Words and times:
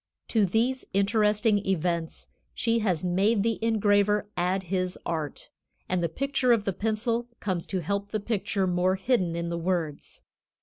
To 0.29 0.47
these 0.47 0.83
interesting 0.95 1.63
events 1.63 2.27
she 2.55 2.79
has 2.79 3.05
made 3.05 3.43
the 3.43 3.63
engraver 3.63 4.27
add 4.35 4.63
his 4.63 4.97
art, 5.05 5.51
and 5.87 6.01
the 6.01 6.09
picture 6.09 6.51
of 6.51 6.63
the 6.63 6.73
pencil 6.73 7.27
comes 7.39 7.67
to 7.67 7.81
help 7.81 8.09
the 8.09 8.19
picture 8.19 8.65
more 8.65 8.95
hidden 8.95 9.35
in 9.35 9.49
the 9.49 9.59
words. 9.59 10.23